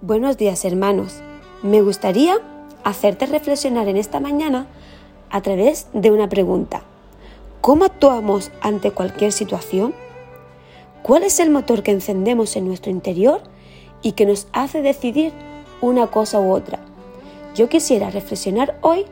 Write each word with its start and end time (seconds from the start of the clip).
Buenos 0.00 0.36
días 0.36 0.64
hermanos. 0.64 1.16
Me 1.64 1.82
gustaría 1.82 2.36
hacerte 2.84 3.26
reflexionar 3.26 3.88
en 3.88 3.96
esta 3.96 4.20
mañana 4.20 4.68
a 5.28 5.40
través 5.40 5.88
de 5.92 6.12
una 6.12 6.28
pregunta. 6.28 6.84
¿Cómo 7.60 7.84
actuamos 7.84 8.52
ante 8.60 8.92
cualquier 8.92 9.32
situación? 9.32 9.92
¿Cuál 11.02 11.24
es 11.24 11.40
el 11.40 11.50
motor 11.50 11.82
que 11.82 11.90
encendemos 11.90 12.54
en 12.54 12.68
nuestro 12.68 12.92
interior 12.92 13.42
y 14.00 14.12
que 14.12 14.24
nos 14.24 14.46
hace 14.52 14.82
decidir 14.82 15.32
una 15.80 16.06
cosa 16.06 16.38
u 16.38 16.52
otra? 16.52 16.78
Yo 17.56 17.68
quisiera 17.68 18.08
reflexionar 18.08 18.78
hoy 18.82 19.04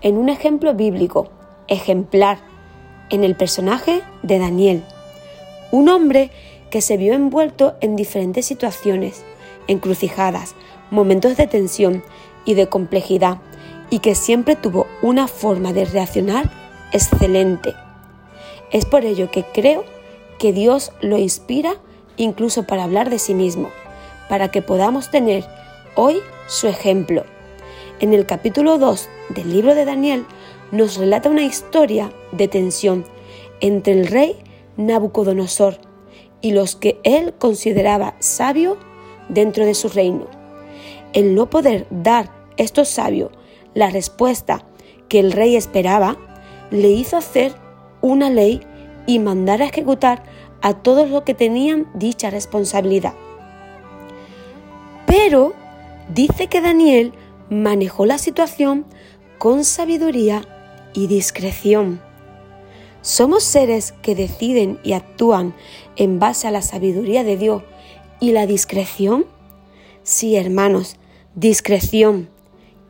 en 0.00 0.16
un 0.16 0.30
ejemplo 0.30 0.72
bíblico, 0.72 1.28
ejemplar, 1.68 2.38
en 3.10 3.24
el 3.24 3.36
personaje 3.36 4.00
de 4.22 4.38
Daniel, 4.38 4.84
un 5.70 5.90
hombre 5.90 6.30
que 6.70 6.80
se 6.80 6.96
vio 6.96 7.12
envuelto 7.12 7.74
en 7.82 7.94
diferentes 7.94 8.46
situaciones 8.46 9.22
encrucijadas, 9.66 10.54
momentos 10.90 11.36
de 11.36 11.46
tensión 11.46 12.02
y 12.44 12.54
de 12.54 12.68
complejidad, 12.68 13.38
y 13.90 13.98
que 13.98 14.14
siempre 14.14 14.56
tuvo 14.56 14.86
una 15.02 15.28
forma 15.28 15.72
de 15.72 15.84
reaccionar 15.84 16.50
excelente. 16.92 17.74
Es 18.72 18.84
por 18.84 19.04
ello 19.04 19.30
que 19.30 19.44
creo 19.44 19.84
que 20.38 20.52
Dios 20.52 20.92
lo 21.00 21.18
inspira 21.18 21.74
incluso 22.16 22.64
para 22.64 22.84
hablar 22.84 23.10
de 23.10 23.18
sí 23.18 23.34
mismo, 23.34 23.70
para 24.28 24.50
que 24.50 24.62
podamos 24.62 25.10
tener 25.10 25.44
hoy 25.96 26.18
su 26.46 26.68
ejemplo. 26.68 27.24
En 28.00 28.14
el 28.14 28.26
capítulo 28.26 28.78
2 28.78 29.08
del 29.30 29.52
libro 29.52 29.74
de 29.74 29.84
Daniel 29.84 30.24
nos 30.70 30.96
relata 30.96 31.28
una 31.28 31.42
historia 31.42 32.12
de 32.32 32.48
tensión 32.48 33.04
entre 33.60 33.92
el 33.92 34.06
rey 34.06 34.36
Nabucodonosor 34.76 35.78
y 36.40 36.52
los 36.52 36.76
que 36.76 36.98
él 37.02 37.34
consideraba 37.38 38.14
sabio 38.20 38.78
dentro 39.30 39.64
de 39.64 39.74
su 39.74 39.88
reino. 39.88 40.26
El 41.12 41.34
no 41.34 41.50
poder 41.50 41.86
dar 41.90 42.30
estos 42.56 42.88
sabios 42.88 43.30
la 43.74 43.90
respuesta 43.90 44.64
que 45.08 45.20
el 45.20 45.32
rey 45.32 45.56
esperaba, 45.56 46.16
le 46.70 46.88
hizo 46.88 47.16
hacer 47.16 47.52
una 48.00 48.30
ley 48.30 48.60
y 49.06 49.18
mandar 49.18 49.62
a 49.62 49.66
ejecutar 49.66 50.22
a 50.62 50.74
todos 50.74 51.10
los 51.10 51.22
que 51.22 51.34
tenían 51.34 51.88
dicha 51.94 52.30
responsabilidad. 52.30 53.14
Pero 55.06 55.52
dice 56.14 56.46
que 56.46 56.60
Daniel 56.60 57.12
manejó 57.48 58.06
la 58.06 58.18
situación 58.18 58.86
con 59.38 59.64
sabiduría 59.64 60.42
y 60.92 61.06
discreción. 61.06 62.00
Somos 63.02 63.42
seres 63.42 63.92
que 64.02 64.14
deciden 64.14 64.78
y 64.84 64.92
actúan 64.92 65.54
en 65.96 66.18
base 66.18 66.46
a 66.46 66.50
la 66.50 66.62
sabiduría 66.62 67.24
de 67.24 67.36
Dios 67.36 67.62
¿Y 68.22 68.32
la 68.32 68.46
discreción? 68.46 69.24
Sí, 70.02 70.36
hermanos, 70.36 70.96
discreción, 71.34 72.28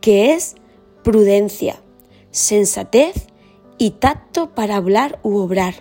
que 0.00 0.34
es 0.34 0.56
prudencia, 1.05 1.81
sensatez 2.33 3.28
y 3.78 3.92
tacto 3.92 4.50
para 4.50 4.75
hablar 4.75 5.20
u 5.22 5.39
obrar. 5.39 5.75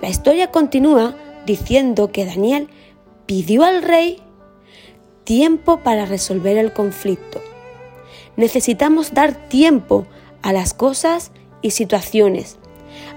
La 0.00 0.08
historia 0.08 0.52
continúa 0.52 1.16
diciendo 1.46 2.12
que 2.12 2.24
Daniel 2.24 2.68
pidió 3.26 3.64
al 3.64 3.82
rey 3.82 4.22
tiempo 5.24 5.80
para 5.80 6.06
resolver 6.06 6.56
el 6.58 6.72
conflicto. 6.72 7.42
Necesitamos 8.36 9.14
dar 9.14 9.48
tiempo 9.48 10.06
a 10.42 10.52
las 10.52 10.74
cosas 10.74 11.32
y 11.60 11.72
situaciones, 11.72 12.56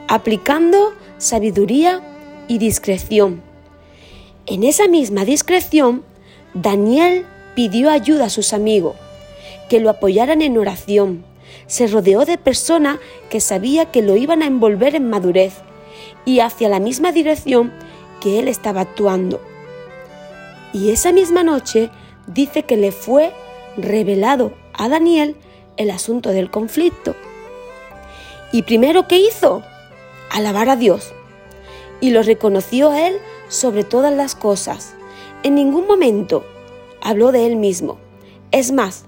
aplicando 0.08 0.94
sabiduría 1.20 2.02
y 2.48 2.58
discreción 2.58 3.48
en 4.50 4.64
esa 4.64 4.88
misma 4.88 5.25
discreción, 5.25 6.03
Daniel 6.55 7.23
pidió 7.55 7.92
ayuda 7.92 8.25
a 8.25 8.30
sus 8.30 8.52
amigos, 8.52 8.96
que 9.69 9.79
lo 9.79 9.91
apoyaran 9.91 10.41
en 10.41 10.57
oración. 10.57 11.24
Se 11.68 11.85
rodeó 11.85 12.25
de 12.25 12.40
personas 12.40 12.97
que 13.29 13.41
sabía 13.41 13.91
que 13.91 14.01
lo 14.01 14.16
iban 14.16 14.41
a 14.41 14.47
envolver 14.47 14.96
en 14.96 15.07
madurez 15.07 15.53
y 16.25 16.40
hacia 16.40 16.68
la 16.68 16.79
misma 16.79 17.12
dirección 17.12 17.72
que 18.22 18.40
él 18.40 18.47
estaba 18.47 18.81
actuando. 18.81 19.40
Y 20.74 20.90
esa 20.90 21.12
misma 21.12 21.44
noche 21.44 21.91
dice 22.25 22.63
que 22.63 22.75
le 22.75 22.91
fue 22.91 23.31
revelado 23.78 24.53
a 24.74 24.90
Daniel 24.90 25.35
el 25.78 25.91
asunto 25.91 26.29
del 26.29 26.50
conflicto. 26.50 27.16
Y 28.51 28.63
primero 28.63 29.07
que 29.07 29.19
hizo, 29.19 29.62
alabar 30.31 30.69
a 30.69 30.75
Dios. 30.75 31.13
Y 32.01 32.09
lo 32.09 32.24
reconoció 32.24 32.90
a 32.90 33.07
él 33.07 33.19
sobre 33.50 33.84
todas 33.84 34.14
las 34.14 34.36
cosas. 34.36 34.96
En 35.44 35.56
ningún 35.56 35.86
momento 35.86 36.46
habló 37.02 37.34
de 37.34 37.46
él 37.46 37.58
mismo. 37.58 37.98
Es 38.52 38.72
más, 38.72 39.04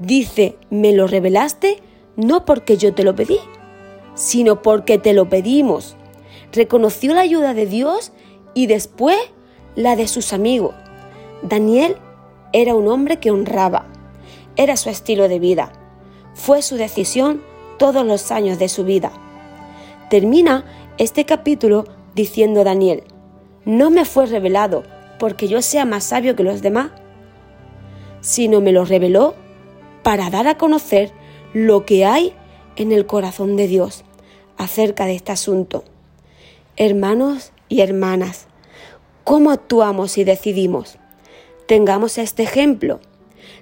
dice, 0.00 0.56
me 0.70 0.92
lo 0.92 1.06
revelaste 1.06 1.80
no 2.16 2.44
porque 2.44 2.76
yo 2.76 2.94
te 2.94 3.04
lo 3.04 3.14
pedí, 3.14 3.38
sino 4.14 4.62
porque 4.62 4.98
te 4.98 5.12
lo 5.12 5.28
pedimos. 5.28 5.96
Reconoció 6.52 7.14
la 7.14 7.20
ayuda 7.20 7.54
de 7.54 7.66
Dios 7.66 8.12
y 8.54 8.66
después 8.66 9.18
la 9.76 9.96
de 9.96 10.08
sus 10.08 10.32
amigos. 10.32 10.74
Daniel 11.42 11.96
era 12.52 12.74
un 12.74 12.88
hombre 12.88 13.18
que 13.18 13.30
honraba. 13.30 13.86
Era 14.56 14.76
su 14.76 14.88
estilo 14.88 15.28
de 15.28 15.40
vida. 15.40 15.72
Fue 16.34 16.62
su 16.62 16.76
decisión 16.76 17.42
todos 17.78 18.06
los 18.06 18.30
años 18.30 18.58
de 18.58 18.68
su 18.68 18.84
vida. 18.84 19.10
Termina 20.10 20.64
este 20.96 21.24
capítulo 21.24 21.84
diciendo 22.14 22.62
Daniel, 22.62 23.02
no 23.64 23.90
me 23.90 24.04
fue 24.04 24.26
revelado 24.26 24.82
porque 25.18 25.48
yo 25.48 25.62
sea 25.62 25.84
más 25.84 26.04
sabio 26.04 26.36
que 26.36 26.42
los 26.42 26.62
demás, 26.62 26.90
sino 28.20 28.60
me 28.60 28.72
lo 28.72 28.84
reveló 28.84 29.34
para 30.02 30.30
dar 30.30 30.46
a 30.48 30.58
conocer 30.58 31.12
lo 31.52 31.86
que 31.86 32.04
hay 32.04 32.34
en 32.76 32.92
el 32.92 33.06
corazón 33.06 33.56
de 33.56 33.66
Dios 33.66 34.04
acerca 34.56 35.06
de 35.06 35.14
este 35.14 35.32
asunto. 35.32 35.84
Hermanos 36.76 37.52
y 37.68 37.80
hermanas, 37.80 38.46
¿cómo 39.24 39.50
actuamos 39.50 40.18
y 40.18 40.24
decidimos? 40.24 40.98
Tengamos 41.66 42.18
este 42.18 42.42
ejemplo, 42.42 43.00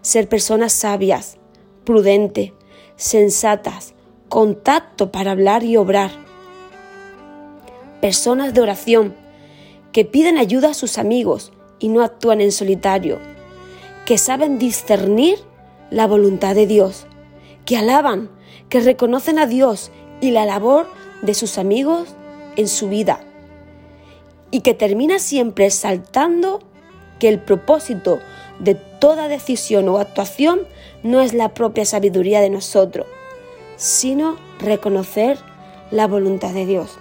ser 0.00 0.28
personas 0.28 0.72
sabias, 0.72 1.36
prudentes, 1.84 2.52
sensatas, 2.96 3.94
contacto 4.28 5.12
para 5.12 5.32
hablar 5.32 5.62
y 5.62 5.76
obrar, 5.76 6.10
personas 8.00 8.54
de 8.54 8.60
oración, 8.60 9.14
que 9.92 10.04
piden 10.04 10.38
ayuda 10.38 10.70
a 10.70 10.75
sus 10.75 10.98
amigos 10.98 11.53
y 11.78 11.88
no 11.88 12.03
actúan 12.03 12.41
en 12.41 12.53
solitario, 12.53 13.19
que 14.06 14.19
saben 14.19 14.58
discernir 14.58 15.38
la 15.91 16.06
voluntad 16.06 16.54
de 16.54 16.66
Dios, 16.66 17.06
que 17.66 17.76
alaban, 17.76 18.30
que 18.69 18.80
reconocen 18.80 19.38
a 19.38 19.47
Dios 19.47 19.91
y 20.20 20.30
la 20.30 20.47
labor 20.47 20.86
de 21.20 21.34
sus 21.34 21.58
amigos 21.58 22.08
en 22.56 22.69
su 22.69 22.88
vida, 22.88 23.20
y 24.50 24.60
que 24.60 24.75
termina 24.75 25.19
siempre 25.19 25.70
saltando 25.70 26.60
que 27.19 27.28
el 27.28 27.38
propósito 27.38 28.20
de 28.59 28.74
toda 28.74 29.28
decisión 29.28 29.88
o 29.88 29.98
actuación 29.98 30.60
no 31.03 31.20
es 31.20 31.34
la 31.34 31.54
propia 31.54 31.84
sabiduría 31.84 32.41
de 32.41 32.50
nosotros, 32.50 33.06
sino 33.76 34.36
reconocer 34.59 35.38
la 35.91 36.06
voluntad 36.06 36.53
de 36.53 36.66
Dios. 36.66 36.98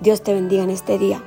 Dios 0.00 0.22
te 0.22 0.32
bendiga 0.32 0.64
en 0.64 0.70
este 0.70 0.98
día. 0.98 1.22